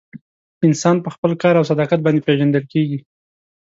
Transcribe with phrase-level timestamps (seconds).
[0.67, 2.99] انسان په خپل کار او صداقت باندې پیژندل کیږي.